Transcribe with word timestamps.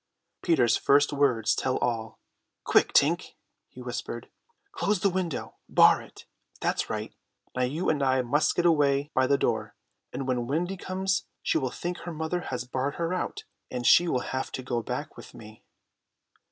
Peter's 0.41 0.77
first 0.77 1.13
words 1.13 1.53
tell 1.53 1.77
all. 1.77 2.17
"Quick 2.63 2.91
Tink," 2.91 3.35
he 3.69 3.83
whispered, 3.83 4.29
"close 4.71 4.99
the 5.01 5.11
window; 5.11 5.57
bar 5.69 6.01
it! 6.01 6.25
That's 6.59 6.89
right. 6.89 7.13
Now 7.55 7.65
you 7.65 7.87
and 7.87 8.01
I 8.01 8.23
must 8.23 8.55
get 8.55 8.65
away 8.65 9.11
by 9.13 9.27
the 9.27 9.37
door; 9.37 9.75
and 10.11 10.27
when 10.27 10.47
Wendy 10.47 10.75
comes 10.75 11.25
she 11.43 11.59
will 11.59 11.69
think 11.69 11.99
her 11.99 12.11
mother 12.13 12.41
has 12.49 12.65
barred 12.65 12.95
her 12.95 13.13
out; 13.13 13.43
and 13.69 13.85
she 13.85 14.07
will 14.07 14.21
have 14.21 14.51
to 14.53 14.63
go 14.63 14.81
back 14.81 15.15
with 15.17 15.35
me." 15.35 15.63